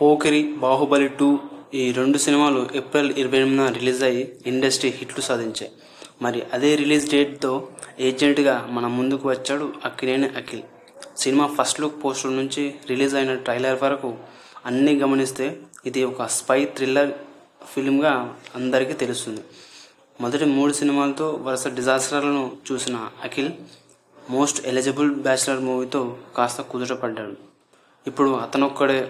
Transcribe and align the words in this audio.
Pokiri 0.00 0.40
Baahubali 0.64 1.08
two 1.08 1.38
ఈ 1.74 1.92
రెండు 1.92 2.18
సినిమాలు 2.18 2.68
ఏప్రిల్ 2.74 3.10
ఇరవై 3.20 3.38
ఎనిమిదిన 3.38 3.68
రిలీజ్ 3.78 4.02
అయ్యి 4.04 4.22
ఇండస్ట్రీ 4.46 4.90
హిట్లు 4.90 5.20
సాధించాయి. 5.20 5.70
మరి 6.22 6.42
అదే 6.52 6.70
రిలీజ్ 6.76 7.10
డేట్తో 7.10 7.68
ఏజెంట్గా 8.00 8.54
మన 8.70 8.86
ముందుకు 8.86 9.28
వచ్చాడు 9.28 9.72
Akkineni 9.84 10.28
Akhil. 10.40 10.62
Cinema 11.18 11.46
first 11.58 11.80
look 11.80 12.04
poster 12.04 12.36
నుంచి 12.36 12.74
రిలీజ్ 12.90 13.14
అయిన 13.14 13.34
ట్రైలర్ 13.34 13.82
వరకు 13.82 14.16
అన్నీ 14.66 14.94
గమనిస్తే 15.00 15.60
ఇది 15.86 16.04
ఒక 16.04 16.26
స్పై 16.38 16.64
థ్రిల్లర్ 16.76 17.12
ఫిల్మ్గా 17.74 18.14
అందరికీ 18.54 18.92
తెలుస్తుంది. 18.92 19.42
మొదటి 20.20 20.44
మూడు 20.44 20.72
సినిమాలతో 20.72 21.28
వరుస 21.42 21.68
డిజాస్టర్లను 21.68 22.44
చూసిన 22.68 22.96
అఖిల్ 23.24 23.52
మోస్ట్ 24.30 24.66
ఎలిజిబుల్ 24.66 25.10
బ్యాచిలర్ 25.26 25.60
మూవీతో 25.60 26.16
కాస్త 26.36 26.60
కుదుటపడ్డాడు 26.60 27.36
ఇప్పుడు 28.06 28.30
అతనొక్కడే 28.30 29.00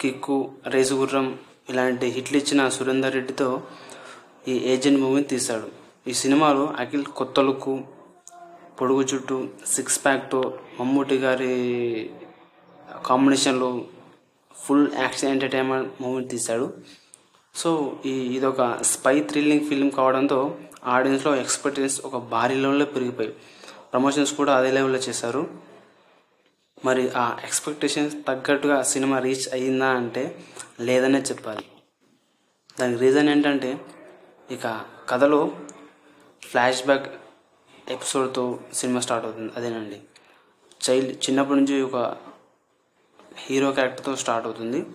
కిక్కు 0.00 0.52
రేసుగుర్రం 0.66 1.38
ఇలాంటి 1.70 2.06
హిట్లు 2.06 2.36
ఇచ్చిన 2.36 2.68
సురేందర్ 2.68 3.14
రెడ్డితో 3.14 3.62
ఈ 4.48 4.52
ఏజెంట్ 4.52 5.00
మూవీని 5.00 5.26
తీశాడు. 5.26 5.68
ఈ 6.08 6.12
సినిమాలో 6.12 6.74
అఖిల్ 6.78 7.04
కొత్త 7.04 7.40
లుక్ 7.40 7.80
పొడుగు 8.80 9.02
చుట్టూ 9.02 9.48
సిక్స్ 9.66 10.04
ప్యాక్తో 10.04 10.58
మమ్మూటి 10.80 11.16
గారి 11.16 12.10
కాంబినేషన్లో 13.06 13.84
ఫుల్ 14.56 14.88
యాక్షన్ 14.98 15.30
ఎంటర్టైన్మెంట్ 15.30 16.02
మూవీని 16.02 16.28
తీశాడు. 16.28 16.72
సో 17.54 17.96
ఈ 18.06 18.10
ఇదొక 18.10 18.82
స్పై 18.82 19.20
థ్రిల్లింగ్ 19.20 19.68
ఫిల్మ్ 19.68 19.90
కావడంతో 19.90 20.58
ఆడియన్స్లో 20.84 21.36
ఎక్స్పెక్టేషన్స్ 21.36 22.06
ఒక 22.06 22.16
భారీ 22.16 22.54
లెవెల్లో 22.54 22.84
పెరిగిపోయాయి. 22.84 23.36
ప్రమోషన్స్ 23.92 24.32
కూడా 24.32 24.56
అదే 24.56 24.70
లెవెల్లో 24.70 24.98
చేశారు. 24.98 25.48
మరి 26.84 27.10
ఆ 27.10 27.36
ఎక్స్పెక్టేషన్స్ 27.44 28.16
తగ్గట్టుగా 28.28 28.82
సినిమా 28.82 29.18
రీచ్ 29.18 29.52
అయ్యిందా 29.52 29.86
అంటే 29.86 30.44
లేదనే 30.80 31.18
చెప్పాలి. 31.18 31.64
దానికి 32.80 33.00
రీజన్ 33.00 33.28
ఏంటంటే 33.28 33.80
ఇక 34.50 34.84
కథలో 35.08 35.52
ఫ్లాష్ 36.42 36.84
బ్యాక్ 36.84 37.14
ఎపిసోడ్తో 37.88 38.60
సినిమా 38.74 39.00
స్టార్ట్ 39.00 39.26
అవుతుంది. 39.26 39.52
అదేనండి. 39.56 40.00
చైల్డ్ 40.90 41.12
చిన్నప్పటి 41.12 41.60
నుంచి 41.60 41.82
ఒక 41.82 42.16
హీరో 43.36 43.72
క్యారెక్టర్తో 43.72 44.16
స్టార్ట్ 44.16 44.46
అవుతుంది. 44.46 44.86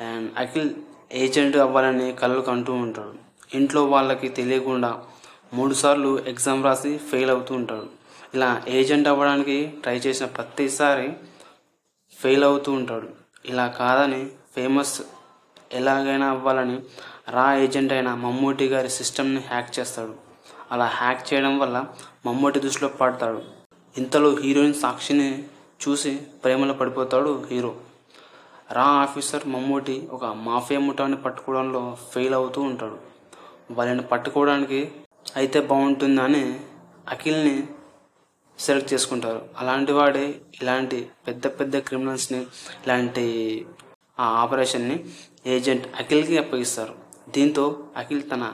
అండ్ 0.00 0.30
అఖిల్ 0.38 0.70
ఏజెంట్ 1.12 1.56
అవ్వాలని 1.56 2.12
కలలు 2.12 2.40
కంటూ 2.40 2.72
ఉంటాడు. 2.72 3.14
ఇంట్లో 3.54 3.84
వాళ్ళకి 3.84 4.28
తెలియకుండా 4.28 5.04
మూడుసార్లు 5.52 6.18
ఎగ్జామ్ 6.18 6.64
రాసి 6.64 6.98
ఫెయిల్ 6.98 7.30
అవుతూ 7.30 7.54
ఉంటాడు. 7.54 7.95
ఇలా 8.34 8.62
ఏజెంట్ 8.68 9.08
అవ్వడానికి 9.08 9.66
ట్రై 9.82 9.96
చేసిన 9.96 10.26
ప్రతిసారి 10.26 11.12
ఫెయిల్ 12.20 12.44
అవుతూ 12.44 12.72
ఉంటాడు. 12.72 13.08
ఇలా 13.44 13.66
కాదని 13.66 14.26
ఫేమస్ 14.56 15.02
ఎలాగైనా 15.72 16.30
అవ్వాలని 16.30 16.80
రా 17.28 17.56
ఏజెంట్ 17.56 17.92
అయిన 17.92 18.14
మమ్మూటి 18.14 18.66
గారి 18.66 18.88
సిస్టమ్ని 18.88 19.40
హ్యాక్ 19.40 19.78
చేస్తాడు. 19.78 20.14
అలా 20.72 20.84
హ్యాక్ 20.84 21.34
చేయడం 21.34 21.58
వల్ల 21.58 21.84
మమ్మూటి 22.26 22.60
దృష్టిలో 22.60 22.88
పడతాడు. 22.88 23.42
ఇంతలో 23.98 24.34
హీరోయిన్ 24.34 24.74
సాక్షిని 24.74 25.44
చూసి 25.88 26.20
ప్రేమలో 26.44 26.74
పడిపోతాడు 26.74 27.44
హీరో. 27.50 27.76
రా 28.72 28.82
ఆఫీసర్ 28.82 29.48
మమ్మూటి 29.48 30.08
ఒక 30.12 30.24
మాఫియా 30.24 30.80
ముఠాన్ని 30.80 31.16
పట్టుకోవడంలో 31.16 31.96
ఫెయిల్ 32.12 32.34
అవుతూ 32.34 32.60
ఉంటాడు. 32.60 32.98
వాళ్ళని 33.70 34.02
పట్టుకోవడానికి 34.02 34.92
అయితే 35.36 35.60
బాగుంటుందని 35.60 36.60
అఖిల్ని 37.08 37.68
సెలెక్ట్ 38.58 38.94
చేసుకుంటారు. 38.94 39.48
అలాంటి 39.58 39.92
వాడే 39.92 40.34
ఇలాంటి 40.62 41.08
పెద్ద 41.26 41.46
పెద్ద 41.46 41.78
క్రిమినల్స్ని 41.78 42.38
ఇలాంటి 42.86 43.66
ఆ 44.20 44.24
ఆపరేషన్ని 44.24 45.04
ఏజెంట్ 45.46 45.86
అఖిల్కి 45.96 46.38
అప్పగిస్తారు. 46.38 46.94
దీంతో 47.28 47.84
అఖిల్ 47.96 48.22
తన 48.30 48.52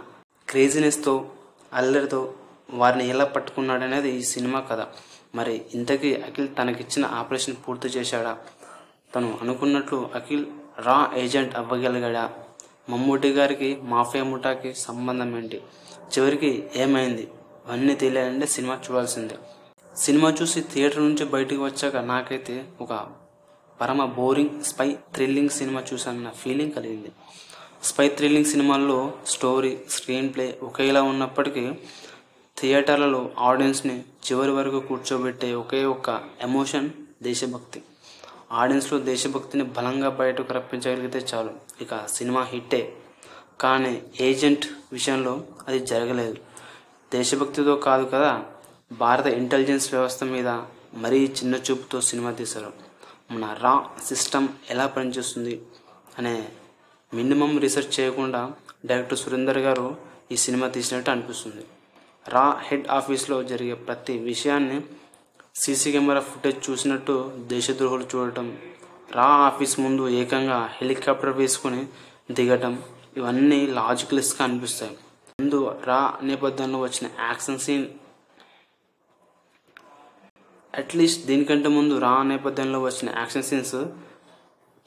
క్రేజీనెస్తో 0.48 1.30
అల్లరితో 1.72 2.34
వారిని 2.70 3.08
ఎలా 3.08 3.24
పట్టుకున్నాడనేది 3.24 4.08
ఈ 4.08 4.22
సినిమా 4.22 4.60
కథ. 4.60 4.86
మరి 5.34 5.64
ఇంతకీ 5.74 6.14
అఖిల్ 6.14 6.48
తనకిచ్చిన 6.58 7.06
ఆపరేషన్ 7.06 7.56
పూర్తి 7.68 7.88
చేశాడా? 7.88 8.38
తను 9.14 9.38
అనుకున్నట్లు 9.42 10.10
అఖిల్ 10.14 10.46
రా 10.78 11.10
ఏజెంట్ 11.16 11.56
అవ్వగలిగాడా? 11.56 12.32
మమ్మూటి 12.88 13.30
గారికి 13.30 13.78
మాఫియా 13.82 14.24
ముఠాకి 14.24 14.74
సంబంధం 14.74 15.38
ఏంటి? 15.38 15.62
చివరికి 16.18 16.70
ఏమైంది? 16.76 17.22
ఇవన్నీ 17.66 17.94
తెలియాలంటే 17.94 18.46
సినిమా 18.46 18.80
చూడాల్సిందే. 18.90 19.34
సినిమా 19.96 20.34
చూసి 20.42 20.60
థియేటర్ 20.60 21.00
నుంచి 21.00 21.24
బయటకు 21.24 21.64
వచ్చాక 21.64 21.96
నాకైతే 21.96 22.64
ఒక 22.80 23.06
పరమ 23.80 24.04
బోరింగ్ 24.04 24.64
స్పై 24.64 24.96
థ్రిల్లింగ్ 25.14 25.48
సినిమా 25.48 25.82
చూసానన్న 25.94 26.30
ఫీలింగ్ 26.30 26.72
కలిగింది. 26.72 27.12
స్పై 27.82 28.08
థ్రిల్లింగ్ 28.08 28.44
సినిమాల్లో 28.44 29.12
స్టోరీ 29.26 29.78
స్క్రీన్ 29.90 30.34
ప్లే 30.34 30.58
ఒకేలా 30.62 31.02
ఉన్నప్పటికీ 31.02 31.72
థియేటర్లలో 32.60 33.30
ఆడియన్స్ని 33.38 34.00
చివరి 34.00 34.50
వరకు 34.50 34.80
కూర్చోబెట్టే 34.80 35.54
ఒకే 35.54 35.84
ఒక్క 35.84 36.22
ఎమోషన్ 36.42 36.90
దేశభక్తి. 37.22 37.82
ఆడియన్స్లో 38.52 38.98
దేశభక్తిని 38.98 39.64
బలంగా 39.64 40.08
బయటకు 40.08 40.52
రప్పించగలిగితే 40.52 41.26
చాలు. 41.34 41.50
ఇక 41.80 42.06
సినిమా 42.06 42.42
హిట్టే 42.42 42.96
కానీ 43.60 44.02
ఏజెంట్ 44.20 44.66
విషయంలో 44.92 45.42
అది 45.68 45.78
జరగలేదు. 45.78 46.36
దేశభక్తితో 47.12 47.76
కాదు 47.76 48.04
కదా 48.04 48.44
భారత 48.98 49.26
ఇంటెలిజెన్స్ 49.26 49.94
వ్యవస్థ 49.94 50.24
మీద 50.24 50.48
మరీ 50.94 51.26
చిన్న 51.26 51.54
చూపుతో 51.54 52.00
సినిమా 52.00 52.30
తీశారు. 52.30 52.72
మన 53.30 53.56
రా 53.60 53.84
సిస్టమ్ 54.04 54.48
ఎలా 54.70 54.86
పనిచేస్తుంది 54.86 55.62
అనే 56.18 56.48
మినిమం 57.14 57.58
రీసెర్చ్ 57.58 58.00
చేయకుండా 58.00 58.52
డైరెక్టర్ 58.86 59.18
సురేందర్ 59.18 59.58
గారు 59.58 59.96
ఈ 60.32 60.36
సినిమా 60.36 60.68
తీసినట్టు 60.68 61.10
అనిపిస్తుంది. 61.10 61.64
రా 62.28 62.60
హెడ్ 62.62 62.88
ఆఫీస్లో 62.88 63.42
జరిగే 63.42 63.74
ప్రతి 63.74 64.18
విషయాన్ని 64.18 64.80
సీసీ 65.56 65.92
కెమెరా 65.92 66.20
ఫుటేజ్ 66.20 66.70
చూసినట్టు 66.70 67.32
దేశద్రోహులు 67.36 68.06
చూడటం 68.14 68.58
రా 69.12 69.24
ఆఫీస్ 69.24 69.80
ముందు 69.80 70.08
ఏకంగా 70.08 70.70
హెలికాప్టర్ 70.72 71.30
వేసుకుని 71.30 71.86
దిగటం 72.30 72.82
ఇవన్నీ 73.16 73.66
లాజికల్స్గా 73.66 74.44
అనిపిస్తాయి. 74.44 74.96
ముందు 75.40 75.78
రా 75.84 76.14
నేపథ్యంలో 76.22 76.80
వచ్చిన 76.80 77.10
యాక్షన్ 77.20 77.58
సీన్ 77.58 77.86
అట్లీస్ట్ 80.74 81.26
దీనికంటే 81.26 81.68
ముందు 81.68 81.98
రా 81.98 82.22
నేపథ్యంలో 82.22 82.82
వచ్చిన 82.82 83.14
యాక్షన్ 83.18 83.42
సీన్స్ 83.42 83.74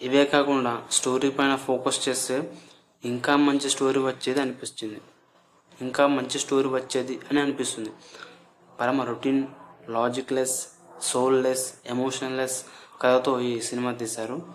ఇవే 0.01 0.25
కాకుండా 0.25 0.83
స్టోరీ 0.91 1.29
పైన 1.29 1.55
ఫోకస్ 1.55 2.09
చేస్తే 2.09 2.57
ఇంకా 3.05 3.35
మంచి 3.35 3.69
స్టోరీ 3.69 3.99
వచ్చేది 3.99 4.41
అనిపిస్తుంది. 4.41 5.01
ఇంకా 5.81 6.07
మంచి 6.07 6.39
స్టోరీ 6.39 6.67
వచ్చేది 6.67 7.19
అని 7.31 7.39
అనిపిస్తుంది. 7.39 7.89
పరమ 8.79 9.01
రొటీన్ 9.01 9.47
లాజిక్లెస్ 9.89 10.67
సోల్లెస్ 11.01 11.73
ఎమోషన్లెస్ 11.85 12.65
కథతో 13.01 13.39
ఈ 13.39 13.59
సినిమా 13.59 13.91
తీశారు. 13.91 14.53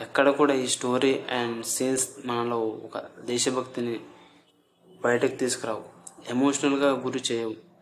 ఎక్కడ 0.00 0.30
కూడా 0.30 0.54
ఈ 0.54 0.66
స్టోరీ 0.66 1.20
అండ్ 1.30 1.64
సీన్స్ 1.64 2.08
మనలో 2.26 2.60
ఒక 2.60 2.98
దేశభక్తిని 3.20 4.00
బయటకు 5.04 5.36
తీసుకురావు. 5.36 5.82
ఎమోషనల్గా 6.30 6.90
గురి 6.90 7.22
చేయవు. 7.32 7.73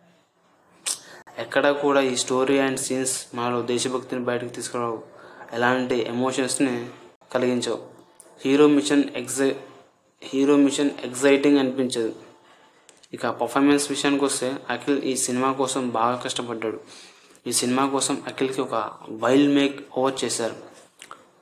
ఎక్కడ 1.38 1.70
కూడా 1.70 2.00
ఈ 2.00 2.16
స్టోరీ 2.16 2.58
అండ్ 2.58 2.78
సీన్స్ 2.78 3.26
మనలో 3.34 3.62
దేశభక్తిని 3.62 4.24
బయటకు 4.24 4.48
తీసుకురావు. 4.48 5.02
ఎలాంటి 5.52 5.94
ఎమోషన్స్ని 6.08 6.90
కలిగించవు. 7.32 7.78
హీరో 8.44 8.66
మిషన్ 8.66 9.04
ఎగ్జై 9.16 9.56
హీరో 10.22 10.56
మిషన్ 10.56 10.90
ఎగ్జైటింగ్ 11.04 11.58
అనిపించదు. 11.58 12.14
ఇక 13.14 13.26
పర్ఫార్మెన్స్ 13.26 13.90
విషయానికి 13.90 14.24
వస్తే 14.24 14.54
అఖిల్ 14.70 15.02
ఈ 15.02 15.16
సినిమా 15.16 15.52
కోసం 15.52 15.88
బాగా 15.88 16.22
కష్టపడ్డాడు. 16.24 16.80
ఈ 17.46 17.52
సినిమా 17.52 17.86
కోసం 17.86 18.22
అఖిల్కి 18.26 18.60
ఒక 18.60 18.90
వైల్డ్ 19.10 19.54
మేక్ 19.54 19.86
ఓవర్ 19.98 20.24
చేశారు. 20.24 20.56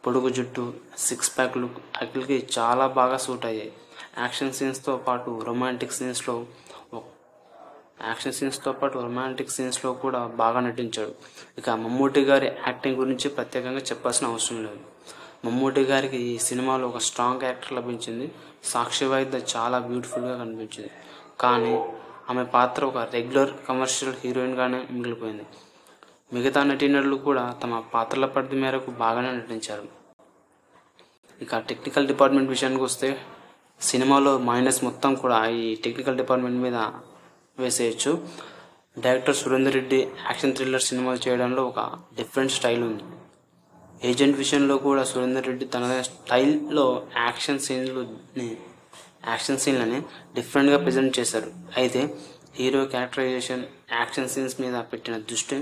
పొడుగు 0.07 0.29
జుట్టు 0.29 0.75
సిక్స్ 0.99 1.39
ప్యాక్ 1.39 1.59
లుక్ 1.59 1.77
అఖిల్కి 2.03 2.49
చాలా 2.59 2.87
బాగా 2.87 3.17
సూట్ 3.17 3.47
అయ్యాయి. 3.47 3.73
యాక్షన్ 4.19 4.53
సీన్స్తో 4.53 4.97
పాటు 4.97 5.43
రొమాంటిక్ 5.45 5.93
సీన్స్లో 5.93 6.47
యాక్షన్ 8.07 8.33
సీన్స్తో 8.33 8.73
పాటు 8.73 8.99
రొమాంటిక్ 8.99 9.51
సీన్స్లో 9.51 9.93
కూడా 9.93 10.27
బాగా 10.27 10.61
నటించాడు. 10.61 11.15
ఇక 11.59 11.71
మమ్మూటి 11.71 12.21
గారి 12.21 12.47
యాక్టింగ్ 12.47 12.97
గురించి 12.97 13.29
ప్రత్యేకంగా 13.29 13.79
చెప్పాల్సిన 13.79 14.27
అవసరం 14.27 14.63
లేదు. 14.63 14.79
మమ్మూటి 15.45 15.81
గారికి 15.81 16.17
ఈ 16.17 16.39
సినిమాలో 16.39 16.89
ఒక 16.89 16.99
స్ట్రాంగ్ 16.99 17.43
యాక్టర్ 17.43 17.73
లభించింది. 17.73 18.33
సాక్షి 18.65 19.05
వైద్య 19.05 19.41
చాలా 19.57 19.79
బ్యూటిఫుల్గా 19.79 20.39
కనిపించింది. 20.39 20.91
కానీ 21.41 21.85
ఆమె 22.31 22.45
పాత్ర 22.45 22.85
ఒక 22.85 22.99
రెగ్యులర్ 22.99 23.51
కమర్షియల్ 23.69 24.15
హీరోయిన్గానే 24.25 24.87
మిగిలిపోయింది. 24.91 25.43
మిగతా 26.33 26.63
నటీనటులు 26.63 27.17
కూడా 27.17 27.55
తమ 27.63 27.83
పాత్రల 27.95 28.27
పరిధి 28.27 28.57
మేరకు 28.57 28.91
బాగానే 28.91 29.33
నటించారు. 29.33 29.89
ఇక 31.43 31.59
టెక్నికల్ 31.59 32.07
డిపార్ట్మెంట్ 32.07 32.51
విషయానికి 32.51 32.83
వస్తే 32.83 33.21
సినిమాలో 33.81 34.39
మైనస్ 34.39 34.85
మొత్తం 34.85 35.15
కూడా 35.15 35.47
ఈ 35.47 35.75
టెక్నికల్ 35.75 36.17
డిపార్ట్మెంట్ 36.17 36.59
మీద 36.59 36.75
వేసేయచ్చు. 37.65 38.13
Director 39.05 39.39
Surender 39.41 39.77
Reddy 39.79 39.99
action 40.29 40.55
thriller 40.59 40.85
సినిమాలు 40.89 41.21
చేయడంలో 41.27 41.63
ఒక 41.71 41.81
డిఫరెంట్ 42.19 42.55
స్టైల్ 42.59 42.83
ఉంది. 42.89 43.05
ఏజెంట్ 44.11 44.37
విషయంలో 44.43 44.75
కూడా 44.89 45.03
సురేందర్ 45.11 45.49
రెడ్డి 45.51 45.67
తన 45.75 45.87
స్టైల్లో 46.09 46.87
యాక్షన్ 47.27 47.63
సీన్లు 47.67 48.03
యాక్షన్ 49.31 49.63
సీన్లని 49.65 49.99
డిఫరెంట్గా 50.37 50.79
ప్రజెంట్ 50.85 51.15
చేశారు. 51.19 51.51
అయితే 51.81 52.03
హీరో 52.59 52.81
క్యారెక్టరైజేషన్ 52.93 53.63
యాక్షన్ 53.99 54.31
సీన్స్ 54.33 54.57
మీద 54.63 54.77
పెట్టిన 54.93 55.17
దృష్టి 55.31 55.57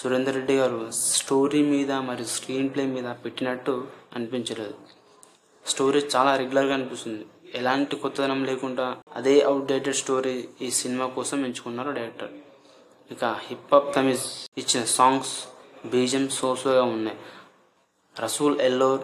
సురేందర్ 0.00 0.36
రెడ్డి 0.38 0.54
గారు 0.60 0.80
స్టోరీ 1.16 1.60
మీద 1.72 1.92
మరియు 2.08 2.28
స్క్రీన్ 2.36 2.70
ప్లే 2.74 2.84
మీద 2.94 3.08
పెట్టినట్టు 3.24 3.74
అనిపించలేదు. 4.16 4.74
స్టోరీ 5.72 6.00
చాలా 6.14 6.32
రెగ్యులర్గా 6.40 6.74
అనిపిస్తుంది. 6.78 7.24
ఎలాంటి 7.54 7.96
కొత్తదనం 7.96 8.44
లేకుండా 8.44 8.96
అదే 9.12 9.40
అవుట్డేటెడ్ 9.40 9.96
స్టోరీ 9.96 10.48
ఈ 10.62 10.70
సినిమా 10.70 11.06
కోసం 11.06 11.44
ఎంచుకున్నారు 11.44 11.90
డైరెక్టర్ 11.90 12.30
ఇక 13.12 13.24
హిప్ 13.24 13.74
హాప్ 13.74 13.94
తమిజ్ 13.94 14.20
ఇచ్చిన 14.58 14.84
సాంగ్స్ 14.84 15.44
బీజం 15.86 16.28
సోసోగా 16.28 16.82
ఉన్నాయి. 16.82 17.16
రసూల్ 18.20 18.60
ఎల్లోర్ 18.60 19.00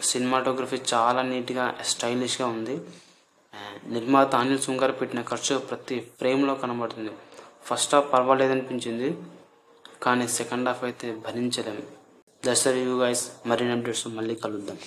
సినిమాటోగ్రఫీ 0.00 0.80
చాలా 0.94 1.22
నీట్గా 1.22 1.78
స్టైలిష్గా 1.84 2.48
ఉంది. 2.48 2.80
Eh, 3.54 3.92
నిర్మాత 3.92 4.34
అనిల్ 4.34 4.58
సుంగారు 4.58 4.92
పెట్టిన 4.92 5.22
ఖర్చు 5.22 5.58
ప్రతి 5.58 6.06
ఫ్రేమ్లో 6.18 6.54
కనబడుతుంది. 6.54 7.10
ఫస్ట్ 7.64 7.94
హాఫ్ 7.94 8.12
పర్వాలేదనిపించింది 8.12 9.16
కానీ 10.02 10.28
సెకండ్ 10.28 10.68
హాఫ్ 10.68 10.84
అయితే 10.84 11.12
భరించలేము 11.12 11.82
దసరా 12.44 12.76
యూ 12.76 12.98
గైస్ 12.98 13.30
మరిన్ని 13.46 13.78
అప్డేట్స్ 13.78 14.06
మళ్ళీ 14.06 14.34
కలుద్దాం. 14.34 14.78